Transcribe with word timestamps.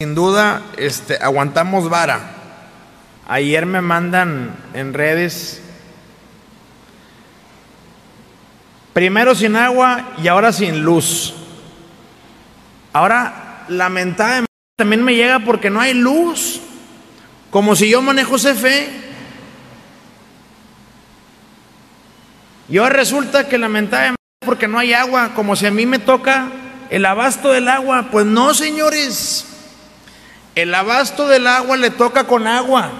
Sin 0.00 0.14
duda, 0.14 0.62
este, 0.76 1.16
aguantamos 1.16 1.90
vara. 1.90 2.20
Ayer 3.26 3.66
me 3.66 3.80
mandan 3.80 4.54
en 4.72 4.94
redes, 4.94 5.60
primero 8.92 9.34
sin 9.34 9.56
agua 9.56 10.10
y 10.22 10.28
ahora 10.28 10.52
sin 10.52 10.84
luz. 10.84 11.34
Ahora, 12.92 13.64
lamentablemente, 13.66 14.46
también 14.76 15.02
me 15.02 15.16
llega 15.16 15.40
porque 15.40 15.68
no 15.68 15.80
hay 15.80 15.94
luz. 15.94 16.60
Como 17.50 17.74
si 17.74 17.90
yo 17.90 18.00
manejo 18.00 18.36
CFE. 18.36 18.88
Y 22.68 22.78
ahora 22.78 22.94
resulta 22.94 23.48
que 23.48 23.58
lamentablemente 23.58 24.22
porque 24.46 24.68
no 24.68 24.78
hay 24.78 24.92
agua, 24.92 25.34
como 25.34 25.56
si 25.56 25.66
a 25.66 25.72
mí 25.72 25.86
me 25.86 25.98
toca 25.98 26.52
el 26.88 27.04
abasto 27.04 27.50
del 27.50 27.66
agua. 27.66 28.10
Pues 28.12 28.26
no, 28.26 28.54
señores. 28.54 29.47
El 30.58 30.74
abasto 30.74 31.28
del 31.28 31.46
agua 31.46 31.76
le 31.76 31.90
toca 31.90 32.24
con 32.24 32.48
agua. 32.48 32.90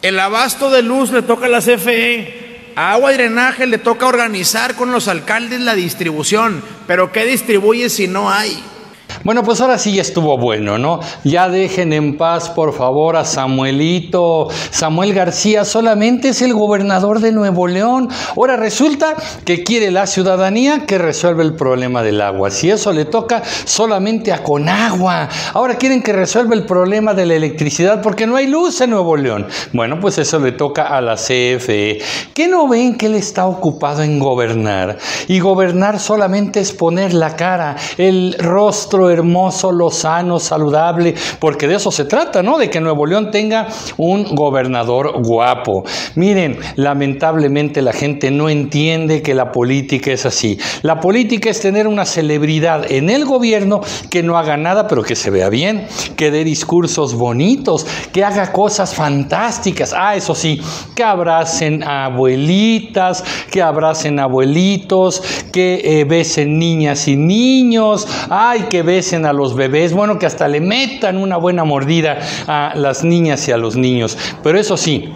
El 0.00 0.18
abasto 0.18 0.70
de 0.70 0.80
luz 0.80 1.10
le 1.10 1.20
toca 1.20 1.44
a 1.44 1.50
la 1.50 1.60
CFE. 1.60 2.72
A 2.74 2.92
agua 2.92 3.12
y 3.12 3.16
drenaje 3.18 3.66
le 3.66 3.76
toca 3.76 4.06
organizar 4.06 4.76
con 4.76 4.92
los 4.92 5.08
alcaldes 5.08 5.60
la 5.60 5.74
distribución. 5.74 6.64
Pero 6.86 7.12
¿qué 7.12 7.26
distribuye 7.26 7.90
si 7.90 8.08
no 8.08 8.30
hay? 8.30 8.64
Bueno, 9.24 9.42
pues 9.42 9.60
ahora 9.60 9.78
sí 9.78 9.94
ya 9.94 10.02
estuvo 10.02 10.36
bueno, 10.38 10.78
¿no? 10.78 11.00
Ya 11.24 11.48
dejen 11.48 11.92
en 11.92 12.16
paz, 12.16 12.50
por 12.50 12.72
favor, 12.72 13.16
a 13.16 13.24
Samuelito. 13.24 14.48
Samuel 14.70 15.14
García 15.14 15.64
solamente 15.64 16.28
es 16.28 16.42
el 16.42 16.54
gobernador 16.54 17.20
de 17.20 17.32
Nuevo 17.32 17.66
León. 17.66 18.08
Ahora 18.36 18.56
resulta 18.56 19.14
que 19.44 19.64
quiere 19.64 19.90
la 19.90 20.06
ciudadanía 20.06 20.86
que 20.86 20.98
resuelva 20.98 21.42
el 21.42 21.54
problema 21.54 22.02
del 22.02 22.20
agua. 22.20 22.50
Si 22.50 22.70
eso 22.70 22.92
le 22.92 23.04
toca 23.04 23.42
solamente 23.64 24.32
a 24.32 24.42
Conagua. 24.42 25.28
Ahora 25.54 25.76
quieren 25.76 26.02
que 26.02 26.12
resuelva 26.12 26.54
el 26.54 26.64
problema 26.64 27.14
de 27.14 27.26
la 27.26 27.34
electricidad 27.34 28.02
porque 28.02 28.26
no 28.26 28.36
hay 28.36 28.46
luz 28.46 28.80
en 28.80 28.90
Nuevo 28.90 29.16
León. 29.16 29.46
Bueno, 29.72 30.00
pues 30.00 30.18
eso 30.18 30.38
le 30.38 30.52
toca 30.52 30.84
a 30.84 31.00
la 31.00 31.16
CFE. 31.16 32.00
¿Qué 32.34 32.48
no 32.48 32.68
ven 32.68 32.96
que 32.96 33.06
él 33.06 33.14
está 33.14 33.46
ocupado 33.46 34.02
en 34.02 34.18
gobernar? 34.18 34.98
Y 35.28 35.40
gobernar 35.40 35.98
solamente 35.98 36.60
es 36.60 36.72
poner 36.72 37.14
la 37.14 37.36
cara, 37.36 37.76
el 37.98 38.36
rostro, 38.38 39.10
hermoso, 39.16 39.72
lozano, 39.72 40.38
saludable, 40.38 41.14
porque 41.38 41.68
de 41.68 41.76
eso 41.76 41.90
se 41.90 42.04
trata, 42.04 42.42
¿no? 42.42 42.58
De 42.58 42.70
que 42.70 42.80
Nuevo 42.80 43.06
León 43.06 43.30
tenga 43.30 43.68
un 43.96 44.34
gobernador 44.34 45.22
guapo. 45.22 45.84
Miren, 46.14 46.58
lamentablemente 46.76 47.82
la 47.82 47.92
gente 47.92 48.30
no 48.30 48.48
entiende 48.48 49.22
que 49.22 49.34
la 49.34 49.52
política 49.52 50.12
es 50.12 50.26
así. 50.26 50.58
La 50.82 51.00
política 51.00 51.50
es 51.50 51.60
tener 51.60 51.86
una 51.86 52.04
celebridad 52.04 52.90
en 52.90 53.10
el 53.10 53.24
gobierno 53.24 53.80
que 54.10 54.22
no 54.22 54.38
haga 54.38 54.56
nada, 54.56 54.86
pero 54.88 55.02
que 55.02 55.16
se 55.16 55.30
vea 55.30 55.48
bien, 55.48 55.86
que 56.16 56.30
dé 56.30 56.44
discursos 56.44 57.14
bonitos, 57.14 57.86
que 58.12 58.24
haga 58.24 58.52
cosas 58.52 58.94
fantásticas. 58.94 59.94
Ah, 59.96 60.16
eso 60.16 60.34
sí, 60.34 60.60
que 60.94 61.04
abracen 61.04 61.82
a 61.82 62.06
abuelitas, 62.06 63.24
que 63.50 63.62
abracen 63.62 64.18
abuelitos, 64.18 65.22
que 65.52 65.80
eh, 65.84 66.04
besen 66.04 66.58
niñas 66.58 67.08
y 67.08 67.16
niños, 67.16 68.06
ay, 68.28 68.66
que 68.70 68.82
besen 68.82 68.95
a 68.96 69.32
los 69.32 69.54
bebés, 69.54 69.92
bueno, 69.92 70.18
que 70.18 70.26
hasta 70.26 70.48
le 70.48 70.60
metan 70.60 71.18
una 71.18 71.36
buena 71.36 71.64
mordida 71.64 72.18
a 72.46 72.72
las 72.74 73.04
niñas 73.04 73.46
y 73.48 73.52
a 73.52 73.56
los 73.58 73.76
niños. 73.76 74.16
Pero 74.42 74.58
eso 74.58 74.76
sí, 74.76 75.12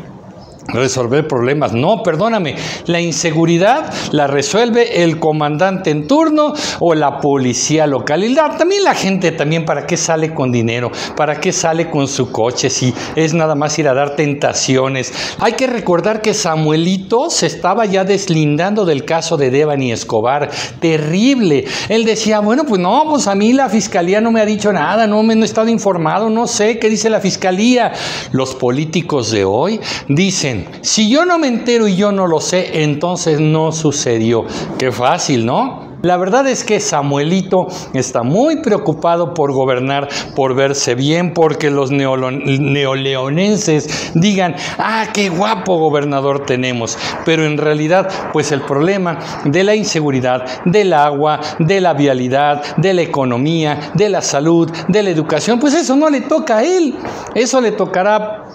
resolver 0.72 1.26
problemas. 1.26 1.72
No, 1.72 2.02
perdóname, 2.02 2.56
la 2.86 3.00
inseguridad 3.00 3.92
la 4.12 4.26
resuelve 4.26 5.02
el 5.02 5.18
comandante 5.18 5.90
en 5.90 6.06
turno 6.06 6.54
o 6.78 6.94
la 6.94 7.20
policía 7.20 7.86
local. 7.86 8.24
Y 8.24 8.34
también 8.34 8.84
la 8.84 8.94
gente, 8.94 9.32
también, 9.32 9.64
¿para 9.64 9.86
qué 9.86 9.96
sale 9.96 10.34
con 10.34 10.52
dinero? 10.52 10.90
¿Para 11.16 11.40
qué 11.40 11.52
sale 11.52 11.90
con 11.90 12.08
su 12.08 12.30
coche? 12.30 12.70
Si 12.70 12.94
es 13.16 13.34
nada 13.34 13.54
más 13.54 13.78
ir 13.78 13.88
a 13.88 13.94
dar 13.94 14.16
tentaciones. 14.16 15.12
Hay 15.38 15.52
que 15.52 15.66
recordar 15.66 16.22
que 16.22 16.34
Samuelito 16.34 17.30
se 17.30 17.46
estaba 17.46 17.86
ya 17.86 18.05
deslindando 18.05 18.84
del 18.84 19.05
caso 19.05 19.36
de 19.36 19.50
Devani 19.50 19.92
Escobar. 19.92 20.50
Terrible. 20.80 21.64
Él 21.89 22.05
decía, 22.05 22.40
bueno, 22.40 22.64
pues 22.64 22.80
no, 22.80 23.05
pues 23.08 23.27
a 23.27 23.34
mí 23.34 23.52
la 23.52 23.68
fiscalía 23.68 24.20
no 24.20 24.30
me 24.30 24.40
ha 24.40 24.46
dicho 24.46 24.72
nada, 24.72 25.06
no 25.06 25.22
me 25.22 25.34
no 25.34 25.42
he 25.42 25.46
estado 25.46 25.68
informado, 25.68 26.28
no 26.28 26.46
sé 26.46 26.78
qué 26.78 26.89
dice 26.89 27.11
la 27.11 27.20
fiscalía. 27.20 27.92
Los 28.33 28.55
políticos 28.55 29.30
de 29.30 29.45
hoy 29.45 29.80
dicen, 30.08 30.59
si 30.82 31.08
yo 31.08 31.24
no 31.24 31.38
me 31.38 31.48
entero 31.48 31.88
y 31.88 31.96
yo 31.96 32.12
no 32.12 32.26
lo 32.26 32.40
sé, 32.40 32.82
entonces 32.82 33.40
no 33.40 33.72
sucedió. 33.72 34.44
Qué 34.78 34.92
fácil, 34.92 35.46
¿no? 35.46 35.90
La 36.02 36.16
verdad 36.16 36.48
es 36.48 36.64
que 36.64 36.80
Samuelito 36.80 37.68
está 37.92 38.22
muy 38.22 38.62
preocupado 38.62 39.34
por 39.34 39.52
gobernar, 39.52 40.08
por 40.34 40.54
verse 40.54 40.94
bien, 40.94 41.34
porque 41.34 41.70
los 41.70 41.90
neoleonenses 41.90 44.12
digan, 44.14 44.56
ah, 44.78 45.08
qué 45.12 45.28
guapo 45.28 45.78
gobernador 45.78 46.46
tenemos. 46.46 46.96
Pero 47.27 47.44
en 47.44 47.58
realidad, 47.58 48.08
pues 48.32 48.50
el 48.50 48.62
problema 48.62 49.18
de 49.44 49.62
la 49.62 49.74
inseguridad, 49.74 50.46
del 50.64 50.94
agua, 50.94 51.40
de 51.58 51.82
la 51.82 51.92
vialidad, 51.92 52.78
de 52.78 52.94
la 52.94 53.02
economía, 53.02 53.92
de 53.92 54.08
la 54.08 54.22
salud, 54.22 54.70
de 54.88 55.02
la 55.02 55.10
educación, 55.10 55.60
pues 55.60 55.74
eso 55.74 55.96
no 55.96 56.08
le 56.08 56.22
toca 56.22 56.58
a 56.58 56.64
él. 56.64 56.94
Eso 57.34 57.60
le 57.60 57.72
tocará 57.72 58.46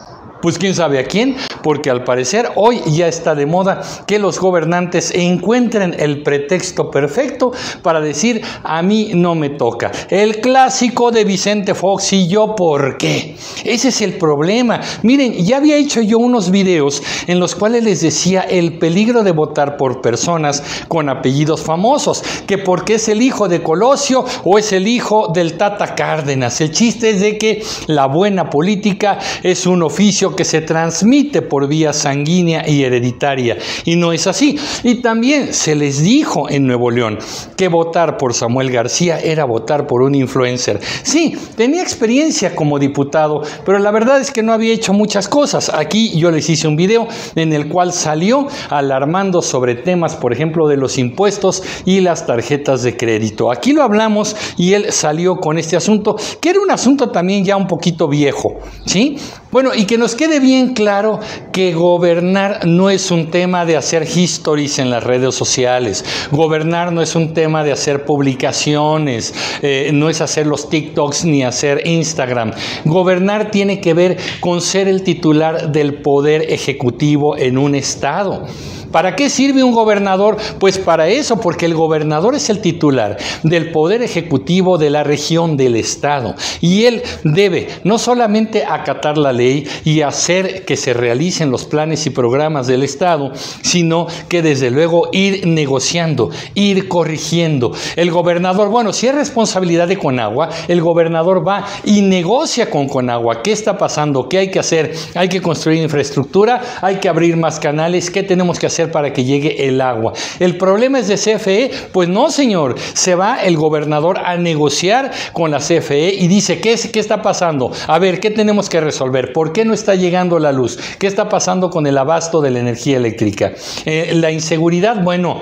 pues 0.42 0.58
quién 0.58 0.76
sabe 0.76 1.00
a 1.00 1.06
quién, 1.06 1.36
porque 1.64 1.90
al 1.90 2.04
parecer 2.04 2.50
hoy 2.56 2.82
ya 2.88 3.08
está 3.08 3.36
de 3.36 3.46
moda 3.46 3.82
que 4.06 4.20
los 4.20 4.40
gobernantes 4.40 5.12
encuentren 5.16 5.96
el 5.98 6.24
pretexto 6.24 6.92
perfecto 6.92 7.52
para 7.82 8.02
decir 8.02 8.42
a 8.64 8.82
mí 8.82 9.12
no 9.14 9.36
me 9.36 9.50
toca. 9.50 9.92
El 10.10 10.42
clásico 10.42 11.12
de 11.12 11.24
Vicente 11.24 11.74
Fox 11.74 12.14
y 12.14 12.28
yo 12.28 12.56
por 12.56 12.98
qué. 12.98 13.36
Ese 13.64 13.90
es 13.90 14.02
el 14.02 14.14
problema. 14.14 14.82
Miren, 15.04 15.34
ya 15.46 15.58
había 15.58 15.78
hecho 15.78 16.02
yo 16.02 16.20
unos 16.20 16.52
videos 16.52 17.02
en 17.28 17.40
los 17.40 17.56
cuales 17.56 17.84
les 17.84 18.02
decía 18.02 18.42
el 18.42 18.78
peligro 18.78 19.24
de 19.24 19.32
votar 19.32 19.78
por 19.78 20.02
personas 20.02 20.64
con 20.88 21.10
apellidos 21.10 21.62
famosos, 21.62 22.24
que 22.46 22.58
porque 22.58 22.96
es 22.96 23.08
el 23.10 23.22
hijo 23.22 23.48
de 23.48 23.64
Colosio 23.64 24.26
o 24.44 24.58
es 24.58 24.72
el 24.72 24.88
hijo 24.88 25.32
del 25.34 25.58
Tata 25.58 25.96
Cárdenas. 25.96 26.62
El 26.62 26.72
chiste 26.72 27.10
es 27.10 27.22
de 27.22 27.38
que 27.38 27.64
la 27.88 28.06
buena 28.06 28.50
política 28.50 29.20
es 29.44 29.66
un 29.66 29.84
oficio 29.84 30.25
que 30.34 30.46
se 30.46 30.62
transmite 30.62 31.42
por 31.42 31.68
vía 31.68 31.92
sanguínea 31.92 32.64
y 32.66 32.84
hereditaria. 32.84 33.58
Y 33.84 33.98
no 33.98 34.14
es 34.14 34.28
así. 34.28 34.58
Y 34.84 35.02
también 35.02 35.54
se 35.54 35.76
les 35.76 36.02
dijo 36.02 36.50
en 36.50 36.66
Nuevo 36.66 36.90
León 36.90 37.20
que 37.58 37.68
votar 37.68 38.16
por 38.16 38.34
Samuel 38.34 38.72
García 38.72 39.20
era 39.20 39.44
votar 39.44 39.88
por 39.88 40.02
un 40.02 40.16
influencer. 40.16 40.80
Sí, 41.04 41.36
tenía 41.58 41.82
experiencia 41.82 42.56
como 42.56 42.80
diputado, 42.80 43.42
pero 43.66 43.80
la 43.80 43.92
verdad 43.92 44.22
es 44.22 44.32
que 44.32 44.44
no 44.44 44.54
había 44.54 44.74
hecho 44.74 44.94
muchas 44.94 45.28
cosas. 45.28 45.70
Aquí 45.74 46.18
yo 46.18 46.32
les 46.32 46.50
hice 46.50 46.68
un 46.68 46.78
video 46.78 47.08
en 47.36 47.52
el 47.52 47.68
cual 47.68 47.92
salió 47.92 48.48
alarmando 48.70 49.42
sobre 49.42 49.76
temas, 49.76 50.16
por 50.16 50.32
ejemplo, 50.32 50.68
de 50.68 50.78
los 50.78 50.98
impuestos 50.98 51.64
y 51.84 52.00
las 52.00 52.26
tarjetas 52.26 52.84
de 52.84 52.96
crédito. 52.96 53.52
Aquí 53.52 53.74
lo 53.74 53.84
hablamos 53.84 54.36
y 54.58 54.74
él 54.74 54.92
salió 54.92 55.38
con 55.38 55.58
este 55.58 55.76
asunto, 55.76 56.16
que 56.40 56.50
era 56.50 56.62
un 56.62 56.72
asunto 56.72 57.10
también 57.10 57.44
ya 57.44 57.58
un 57.58 57.68
poquito 57.68 58.08
viejo, 58.08 58.56
¿sí? 58.86 59.18
Bueno, 59.52 59.74
y 59.74 59.86
que 59.86 59.98
nos 59.98 60.15
quede 60.16 60.40
bien 60.40 60.74
claro 60.74 61.20
que 61.52 61.74
gobernar 61.74 62.66
no 62.66 62.90
es 62.90 63.12
un 63.12 63.32
tema 63.32 63.66
de 63.66 63.78
hacer 63.78 64.04
histories 64.04 64.80
en 64.80 64.90
las 64.90 65.04
redes 65.04 65.36
sociales. 65.36 66.04
Gobernar 66.32 66.92
no 66.92 67.02
es 67.02 67.16
un 67.16 67.34
tema 67.34 67.64
de 67.64 67.72
hacer 67.72 68.06
publicaciones, 68.06 69.34
eh, 69.62 69.92
no 69.94 70.10
es 70.10 70.22
hacer 70.22 70.48
los 70.48 70.70
TikToks 70.70 71.26
ni 71.26 71.44
hacer 71.44 71.86
Instagram. 71.86 72.52
Gobernar 72.86 73.52
tiene 73.52 73.82
que 73.82 73.94
ver 73.94 74.18
con 74.40 74.62
ser 74.62 74.88
el 74.88 75.04
titular 75.04 75.72
del 75.72 75.96
poder 75.96 76.52
ejecutivo 76.52 77.38
en 77.38 77.58
un 77.58 77.76
estado. 77.76 78.46
¿Para 78.96 79.14
qué 79.18 79.30
sirve 79.30 79.62
un 79.62 79.74
gobernador? 79.74 80.38
Pues 80.58 80.78
para 80.78 81.10
eso, 81.10 81.42
porque 81.42 81.66
el 81.66 81.74
gobernador 81.74 82.34
es 82.34 82.50
el 82.50 82.62
titular 82.62 83.18
del 83.44 83.74
poder 83.74 84.02
ejecutivo 84.02 84.78
de 84.78 84.90
la 84.90 85.04
región, 85.04 85.58
del 85.58 85.76
Estado. 85.76 86.34
Y 86.62 86.86
él 86.86 87.04
debe 87.26 87.68
no 87.84 88.00
solamente 88.00 88.64
acatar 88.64 89.18
la 89.18 89.34
ley 89.34 89.68
y 89.84 90.00
hacer 90.00 90.64
que 90.64 90.78
se 90.78 90.94
realicen 90.94 91.52
los 91.52 91.66
planes 91.66 92.06
y 92.06 92.12
programas 92.12 92.68
del 92.68 92.84
Estado, 92.84 93.34
sino 93.62 94.08
que 94.30 94.42
desde 94.42 94.72
luego 94.72 95.10
ir 95.12 95.46
negociando, 95.46 96.30
ir 96.54 96.88
corrigiendo. 96.88 97.74
El 97.98 98.12
gobernador, 98.12 98.70
bueno, 98.70 98.94
si 98.94 99.08
es 99.08 99.16
responsabilidad 99.16 99.90
de 99.90 99.98
Conagua, 99.98 100.48
el 100.70 100.80
gobernador 100.80 101.46
va 101.46 101.66
y 101.84 102.00
negocia 102.00 102.70
con 102.70 102.88
Conagua. 102.88 103.44
¿Qué 103.44 103.52
está 103.52 103.78
pasando? 103.78 104.30
¿Qué 104.30 104.38
hay 104.38 104.52
que 104.52 104.60
hacer? 104.60 104.96
Hay 105.16 105.28
que 105.28 105.42
construir 105.42 105.84
infraestructura, 105.84 106.62
hay 106.82 106.96
que 106.96 107.10
abrir 107.10 107.36
más 107.36 107.60
canales, 107.60 108.10
¿qué 108.10 108.24
tenemos 108.24 108.58
que 108.58 108.68
hacer? 108.68 108.85
Para 108.92 109.14
que 109.14 109.24
llegue 109.24 109.68
el 109.68 109.82
agua. 109.82 110.14
El 110.40 110.58
problema 110.58 111.00
es 111.00 111.08
de 111.08 111.16
CFE, 111.16 111.72
pues 111.92 112.10
no, 112.10 112.30
señor, 112.30 112.76
se 112.94 113.16
va 113.16 113.44
el 113.44 113.58
gobernador 113.58 114.20
a 114.20 114.38
negociar 114.38 115.12
con 115.34 115.52
la 115.52 115.60
CFE 115.60 116.14
y 116.14 116.28
dice, 116.28 116.60
¿qué, 116.60 116.76
qué 116.92 117.00
está 117.00 117.22
pasando? 117.22 117.72
A 117.88 118.00
ver, 118.00 118.20
¿qué 118.20 118.32
tenemos 118.32 118.70
que 118.70 118.82
resolver? 118.82 119.34
¿Por 119.34 119.52
qué 119.52 119.66
no 119.66 119.74
está 119.74 119.96
llegando 119.96 120.40
la 120.40 120.52
luz? 120.52 120.78
¿Qué 121.00 121.08
está 121.08 121.30
pasando 121.30 121.70
con 121.70 121.88
el 121.88 121.98
abasto 121.98 122.42
de 122.42 122.52
la 122.52 122.60
energía 122.60 122.98
eléctrica? 122.98 123.54
Eh, 123.86 124.12
la 124.16 124.32
inseguridad, 124.32 125.02
bueno, 125.04 125.42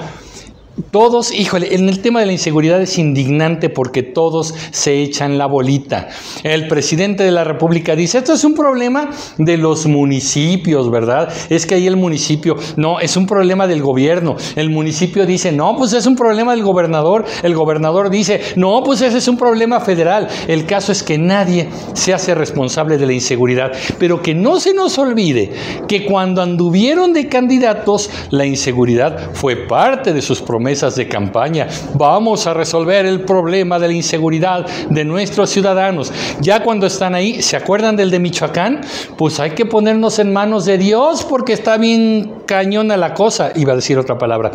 todos, 0.89 1.31
híjole, 1.31 1.75
en 1.75 1.87
el 1.87 2.01
tema 2.01 2.19
de 2.19 2.25
la 2.25 2.31
inseguridad 2.31 2.81
es 2.81 2.97
indignante 2.97 3.69
porque 3.69 4.01
todos 4.01 4.55
se 4.71 5.03
echan 5.03 5.37
la 5.37 5.45
bolita. 5.45 6.07
El 6.43 6.67
presidente 6.67 7.23
de 7.23 7.31
la 7.31 7.43
República 7.43 7.95
dice, 7.95 8.17
esto 8.17 8.33
es 8.33 8.43
un 8.43 8.55
problema 8.55 9.11
de 9.37 9.57
los 9.57 9.85
municipios, 9.85 10.89
¿verdad? 10.89 11.31
Es 11.51 11.67
que 11.67 11.75
ahí 11.75 11.85
el 11.85 11.95
municipio, 11.95 12.55
no, 12.75 12.99
es 12.99 13.15
un 13.17 13.27
problema 13.27 13.67
del 13.67 13.83
gobierno. 13.83 14.35
El 14.55 14.71
municipio 14.71 15.27
dice, 15.27 15.51
no, 15.51 15.75
pues 15.77 15.93
es 15.93 16.07
un 16.07 16.15
problema 16.15 16.55
del 16.55 16.63
gobernador. 16.63 17.25
El 17.43 17.53
gobernador 17.53 18.09
dice, 18.09 18.41
no, 18.55 18.81
pues 18.83 19.01
ese 19.01 19.19
es 19.19 19.27
un 19.27 19.37
problema 19.37 19.79
federal. 19.79 20.27
El 20.47 20.65
caso 20.65 20.91
es 20.91 21.03
que 21.03 21.19
nadie 21.19 21.69
se 21.93 22.15
hace 22.15 22.33
responsable 22.33 22.97
de 22.97 23.05
la 23.05 23.13
inseguridad. 23.13 23.73
Pero 23.99 24.23
que 24.23 24.33
no 24.33 24.59
se 24.59 24.73
nos 24.73 24.97
olvide 24.97 25.51
que 25.87 26.05
cuando 26.05 26.41
anduvieron 26.41 27.13
de 27.13 27.27
candidatos, 27.29 28.09
la 28.31 28.47
inseguridad 28.47 29.33
fue 29.33 29.55
parte 29.67 30.13
de 30.13 30.21
sus 30.23 30.41
promesas 30.41 30.62
mesas 30.63 30.95
de 30.95 31.07
campaña. 31.07 31.67
Vamos 31.93 32.47
a 32.47 32.53
resolver 32.53 33.05
el 33.05 33.21
problema 33.21 33.77
de 33.77 33.87
la 33.87 33.93
inseguridad 33.93 34.65
de 34.89 35.05
nuestros 35.05 35.49
ciudadanos. 35.49 36.11
Ya 36.41 36.63
cuando 36.63 36.87
están 36.87 37.13
ahí, 37.13 37.41
¿se 37.43 37.55
acuerdan 37.55 37.95
del 37.95 38.09
de 38.09 38.19
Michoacán? 38.19 38.81
Pues 39.17 39.39
hay 39.39 39.51
que 39.51 39.65
ponernos 39.65 40.17
en 40.19 40.33
manos 40.33 40.65
de 40.65 40.77
Dios 40.77 41.23
porque 41.23 41.53
está 41.53 41.77
bien 41.77 42.33
cañona 42.47 42.97
la 42.97 43.13
cosa. 43.13 43.51
Iba 43.55 43.73
a 43.73 43.75
decir 43.75 43.99
otra 43.99 44.17
palabra. 44.17 44.51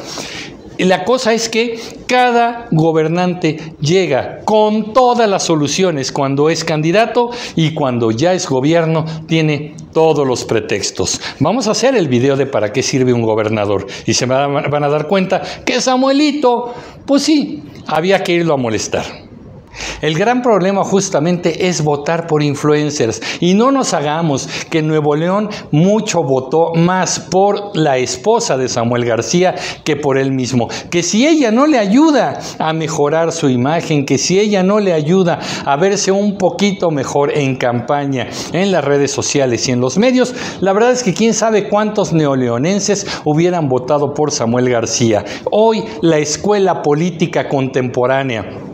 La 0.79 1.05
cosa 1.05 1.33
es 1.35 1.49
que 1.49 1.81
cada 2.07 2.69
gobernante 2.71 3.75
llega 3.81 4.41
con 4.45 4.93
todas 4.93 5.29
las 5.29 5.43
soluciones 5.43 6.13
cuando 6.13 6.51
es 6.51 6.65
candidato 6.65 7.31
y 7.57 7.75
cuando 7.75 8.13
ya 8.13 8.33
es 8.33 8.49
gobierno 8.49 9.05
tiene 9.27 9.75
todos 9.93 10.25
los 10.25 10.45
pretextos. 10.45 11.21
Vamos 11.41 11.67
a 11.67 11.73
hacer 11.73 11.97
el 11.97 12.07
video 12.07 12.37
de 12.37 12.47
para 12.47 12.73
qué 12.73 12.85
sirve 12.85 13.13
un 13.13 13.23
gobernador 13.23 13.89
y 14.07 14.15
se 14.15 14.27
van 14.27 14.85
a 14.85 14.89
dar 14.89 15.09
cuenta 15.09 15.43
que 15.65 15.81
Samuelito, 15.81 16.73
pues 17.07 17.23
sí, 17.25 17.63
había 17.87 18.23
que 18.23 18.35
irlo 18.35 18.55
a 18.55 18.57
molestar. 18.57 19.28
El 20.01 20.17
gran 20.17 20.43
problema 20.43 20.85
justamente 20.85 21.69
es 21.69 21.83
votar 21.83 22.27
por 22.27 22.43
influencers 22.43 23.21
y 23.41 23.55
no 23.55 23.71
nos 23.71 23.95
hagamos 23.95 24.49
que 24.71 24.83
Nuevo 24.83 25.17
León 25.17 25.49
mucho 25.71 26.23
votó 26.23 26.73
más 26.75 27.19
por 27.19 27.77
la 27.77 27.99
esposa 27.99 28.57
de 28.57 28.69
Samuel 28.69 29.05
García 29.05 29.55
que 29.85 29.97
por 29.97 30.19
él 30.19 30.33
mismo. 30.33 30.69
Que 30.91 31.03
si 31.03 31.27
ella 31.27 31.51
no 31.51 31.67
le 31.67 31.79
ayuda 31.79 32.39
a 32.59 32.73
mejorar 32.73 33.33
su 33.33 33.49
imagen, 33.49 34.07
que 34.07 34.19
si 34.19 34.39
ella 34.39 34.63
no 34.63 34.81
le 34.81 34.93
ayuda 34.93 35.41
a 35.65 35.77
verse 35.77 36.13
un 36.13 36.39
poquito 36.39 36.91
mejor 36.91 37.37
en 37.37 37.57
campaña, 37.57 38.29
en 38.53 38.73
las 38.73 38.85
redes 38.85 39.11
sociales 39.11 39.69
y 39.69 39.73
en 39.73 39.81
los 39.81 39.99
medios, 39.99 40.35
la 40.61 40.73
verdad 40.73 40.93
es 40.93 41.03
que 41.03 41.15
quién 41.15 41.35
sabe 41.35 41.69
cuántos 41.69 42.13
neoleonenses 42.13 43.07
hubieran 43.25 43.69
votado 43.69 44.15
por 44.15 44.31
Samuel 44.31 44.71
García. 44.71 45.25
Hoy 45.51 45.85
la 46.03 46.19
escuela 46.19 46.83
política 46.83 47.49
contemporánea 47.49 48.68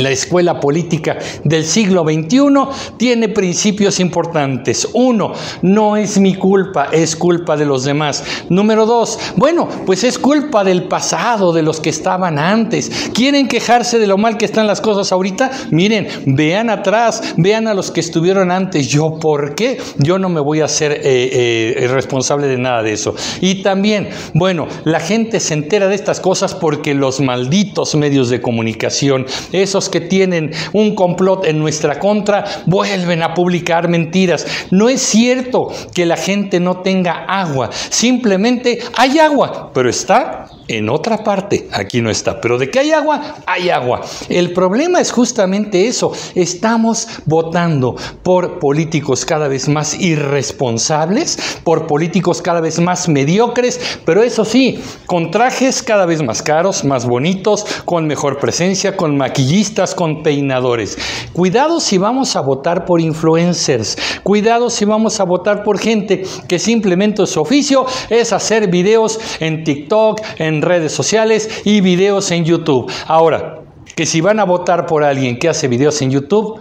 la 0.00 0.10
escuela 0.10 0.60
política 0.60 1.18
del 1.44 1.64
siglo 1.64 2.04
XXI 2.04 2.96
tiene 2.96 3.28
principios 3.28 4.00
importantes. 4.00 4.88
Uno, 4.92 5.32
no 5.62 5.96
es 5.96 6.18
mi 6.18 6.34
culpa, 6.34 6.88
es 6.92 7.16
culpa 7.16 7.56
de 7.56 7.66
los 7.66 7.84
demás. 7.84 8.24
Número 8.48 8.86
dos, 8.86 9.18
bueno, 9.36 9.68
pues 9.86 10.04
es 10.04 10.18
culpa 10.18 10.64
del 10.64 10.84
pasado, 10.84 11.52
de 11.52 11.62
los 11.62 11.80
que 11.80 11.90
estaban 11.90 12.38
antes. 12.38 13.10
¿Quieren 13.14 13.48
quejarse 13.48 13.98
de 13.98 14.06
lo 14.06 14.18
mal 14.18 14.36
que 14.36 14.44
están 14.44 14.66
las 14.66 14.80
cosas 14.80 15.12
ahorita? 15.12 15.50
Miren, 15.70 16.08
vean 16.26 16.70
atrás, 16.70 17.34
vean 17.36 17.68
a 17.68 17.74
los 17.74 17.90
que 17.90 18.00
estuvieron 18.00 18.50
antes. 18.50 18.88
¿Yo 18.88 19.18
por 19.20 19.54
qué? 19.54 19.78
Yo 19.98 20.18
no 20.18 20.28
me 20.28 20.40
voy 20.40 20.60
a 20.60 20.68
ser 20.68 20.92
eh, 20.92 21.02
eh, 21.04 21.88
responsable 21.88 22.46
de 22.46 22.58
nada 22.58 22.82
de 22.82 22.92
eso. 22.92 23.14
Y 23.40 23.62
también, 23.62 24.08
bueno, 24.34 24.66
la 24.84 25.00
gente 25.00 25.40
se 25.40 25.54
entera 25.54 25.88
de 25.88 25.94
estas 25.94 26.20
cosas 26.20 26.54
porque 26.54 26.94
los 26.94 27.20
malditos 27.20 27.94
medios 27.94 28.30
de 28.30 28.40
comunicación, 28.40 29.26
esos 29.52 29.89
que 29.90 30.00
tienen 30.00 30.52
un 30.72 30.94
complot 30.94 31.46
en 31.46 31.58
nuestra 31.58 31.98
contra 31.98 32.44
vuelven 32.66 33.22
a 33.22 33.34
publicar 33.34 33.88
mentiras. 33.88 34.46
No 34.70 34.88
es 34.88 35.02
cierto 35.02 35.68
que 35.94 36.06
la 36.06 36.16
gente 36.16 36.60
no 36.60 36.78
tenga 36.78 37.24
agua, 37.26 37.70
simplemente 37.72 38.78
hay 38.96 39.18
agua, 39.18 39.70
pero 39.74 39.90
está 39.90 40.46
en 40.70 40.88
otra 40.88 41.18
parte, 41.18 41.68
aquí 41.72 42.00
no 42.00 42.10
está. 42.10 42.40
Pero 42.40 42.56
de 42.56 42.70
que 42.70 42.78
hay 42.78 42.92
agua, 42.92 43.36
hay 43.44 43.70
agua. 43.70 44.02
El 44.28 44.52
problema 44.52 45.00
es 45.00 45.10
justamente 45.10 45.88
eso. 45.88 46.12
Estamos 46.34 47.08
votando 47.26 47.96
por 48.22 48.60
políticos 48.60 49.24
cada 49.24 49.48
vez 49.48 49.68
más 49.68 49.98
irresponsables, 49.98 51.60
por 51.64 51.86
políticos 51.88 52.40
cada 52.40 52.60
vez 52.60 52.78
más 52.78 53.08
mediocres, 53.08 53.98
pero 54.04 54.22
eso 54.22 54.44
sí, 54.44 54.78
con 55.06 55.32
trajes 55.32 55.82
cada 55.82 56.06
vez 56.06 56.22
más 56.22 56.42
caros, 56.42 56.84
más 56.84 57.04
bonitos, 57.04 57.64
con 57.84 58.06
mejor 58.06 58.38
presencia, 58.38 58.96
con 58.96 59.16
maquillistas, 59.16 59.94
con 59.94 60.22
peinadores. 60.22 60.96
Cuidado 61.32 61.80
si 61.80 61.98
vamos 61.98 62.36
a 62.36 62.42
votar 62.42 62.84
por 62.84 63.00
influencers. 63.00 63.96
Cuidado 64.22 64.70
si 64.70 64.84
vamos 64.84 65.18
a 65.18 65.24
votar 65.24 65.64
por 65.64 65.78
gente 65.78 66.22
que 66.46 66.58
simplemente 66.60 67.26
su 67.26 67.40
oficio 67.40 67.86
es 68.08 68.32
hacer 68.32 68.68
videos 68.68 69.18
en 69.40 69.64
TikTok, 69.64 70.20
en 70.38 70.59
redes 70.62 70.92
sociales 70.92 71.62
y 71.64 71.80
videos 71.80 72.30
en 72.30 72.44
YouTube. 72.44 72.90
Ahora, 73.06 73.60
que 73.94 74.06
si 74.06 74.20
van 74.20 74.40
a 74.40 74.44
votar 74.44 74.86
por 74.86 75.04
alguien 75.04 75.38
que 75.38 75.48
hace 75.48 75.68
videos 75.68 76.00
en 76.02 76.10
YouTube, 76.10 76.58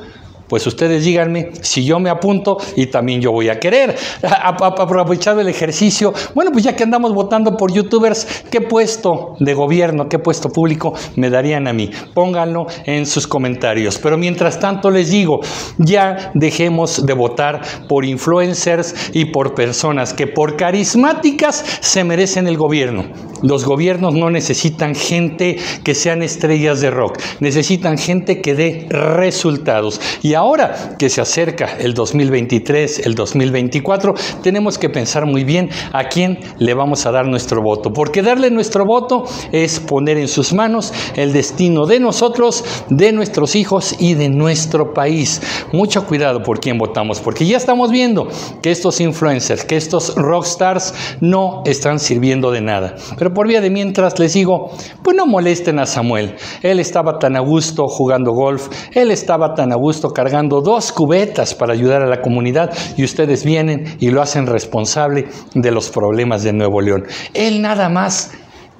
pues 0.49 0.65
ustedes 0.67 1.05
díganme 1.05 1.51
si 1.61 1.85
yo 1.85 1.99
me 1.99 2.09
apunto 2.09 2.57
y 2.75 2.87
también 2.87 3.21
yo 3.21 3.31
voy 3.31 3.49
a 3.49 3.59
querer. 3.59 3.95
Aprovechando 4.23 5.41
el 5.41 5.47
ejercicio, 5.47 6.13
bueno, 6.33 6.51
pues 6.51 6.63
ya 6.63 6.75
que 6.75 6.83
andamos 6.83 7.13
votando 7.13 7.55
por 7.55 7.71
youtubers, 7.71 8.43
¿qué 8.49 8.61
puesto 8.61 9.35
de 9.39 9.53
gobierno, 9.53 10.09
qué 10.09 10.19
puesto 10.19 10.49
público 10.49 10.93
me 11.15 11.29
darían 11.29 11.67
a 11.67 11.73
mí? 11.73 11.91
Pónganlo 12.13 12.67
en 12.85 13.05
sus 13.05 13.27
comentarios. 13.27 13.99
Pero 13.99 14.17
mientras 14.17 14.59
tanto 14.59 14.89
les 14.89 15.11
digo, 15.11 15.39
ya 15.77 16.31
dejemos 16.33 17.05
de 17.05 17.13
votar 17.13 17.61
por 17.87 18.03
influencers 18.03 19.11
y 19.13 19.25
por 19.25 19.53
personas 19.53 20.13
que 20.13 20.27
por 20.27 20.57
carismáticas 20.57 21.63
se 21.81 22.03
merecen 22.03 22.47
el 22.47 22.57
gobierno. 22.57 23.05
Los 23.41 23.63
gobiernos 23.65 24.13
no 24.13 24.29
necesitan 24.29 24.95
gente 24.95 25.57
que 25.83 25.95
sean 25.95 26.21
estrellas 26.21 26.81
de 26.81 26.91
rock, 26.91 27.19
necesitan 27.39 27.97
gente 27.97 28.41
que 28.41 28.53
dé 28.53 28.87
resultados. 28.89 30.01
Y 30.21 30.33
ahora 30.39 30.95
que 30.97 31.09
se 31.09 31.21
acerca 31.21 31.77
el 31.79 31.93
2023, 31.93 33.05
el 33.05 33.15
2024, 33.15 34.15
tenemos 34.41 34.77
que 34.77 34.89
pensar 34.89 35.25
muy 35.25 35.43
bien 35.43 35.69
a 35.91 36.05
quién 36.05 36.39
le 36.57 36.73
vamos 36.73 37.05
a 37.05 37.11
dar 37.11 37.27
nuestro 37.27 37.61
voto, 37.61 37.91
porque 37.93 38.21
darle 38.21 38.49
nuestro 38.49 38.85
voto 38.85 39.25
es 39.51 39.79
poner 39.79 40.17
en 40.17 40.27
sus 40.27 40.53
manos 40.53 40.93
el 41.15 41.33
destino 41.33 41.85
de 41.85 41.99
nosotros, 41.99 42.63
de 42.89 43.11
nuestros 43.11 43.55
hijos 43.55 43.95
y 43.99 44.13
de 44.13 44.29
nuestro 44.29 44.93
país. 44.93 45.41
Mucho 45.73 46.05
cuidado 46.07 46.41
por 46.41 46.59
quién 46.59 46.77
votamos, 46.77 47.19
porque 47.19 47.45
ya 47.45 47.57
estamos 47.57 47.91
viendo 47.91 48.27
que 48.61 48.71
estos 48.71 49.01
influencers, 49.01 49.65
que 49.65 49.77
estos 49.77 50.15
rockstars 50.15 50.93
no 51.19 51.63
están 51.65 51.99
sirviendo 51.99 52.51
de 52.51 52.61
nada. 52.61 52.95
Pero 53.17 53.33
por 53.33 53.47
vía 53.47 53.61
de 53.61 53.69
mientras 53.69 54.17
les 54.19 54.33
digo, 54.33 54.71
pues 55.03 55.15
no 55.15 55.25
molesten 55.25 55.79
a 55.79 55.85
Samuel. 55.85 56.35
Él 56.61 56.79
estaba 56.79 57.19
tan 57.19 57.35
a 57.35 57.41
gusto 57.41 57.87
jugando 57.87 58.31
golf, 58.31 58.69
él 58.93 59.11
estaba 59.11 59.53
tan 59.53 59.71
a 59.71 59.75
gusto 59.75 60.13
cargando 60.29 60.61
dos 60.61 60.91
cubetas 60.91 61.55
para 61.55 61.73
ayudar 61.73 62.03
a 62.03 62.05
la 62.05 62.21
comunidad 62.21 62.71
y 62.95 63.03
ustedes 63.03 63.43
vienen 63.43 63.97
y 63.99 64.11
lo 64.11 64.21
hacen 64.21 64.45
responsable 64.45 65.27
de 65.55 65.71
los 65.71 65.89
problemas 65.89 66.43
de 66.43 66.53
Nuevo 66.53 66.81
León. 66.81 67.05
Él 67.33 67.63
nada 67.63 67.89
más 67.89 68.33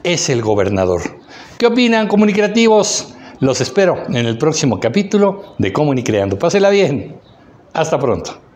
es 0.04 0.30
el 0.30 0.44
gobernador. 0.44 1.02
¿Qué 1.58 1.66
opinan, 1.66 2.08
comunicativos? 2.08 3.16
Los 3.40 3.62
espero 3.62 4.04
en 4.10 4.28
el 4.28 4.38
próximo 4.38 4.80
capítulo 4.80 5.56
de 5.58 5.74
Comunicreando. 5.74 6.38
Pásela 6.38 6.70
bien. 6.70 7.16
Hasta 7.74 7.98
pronto. 7.98 8.49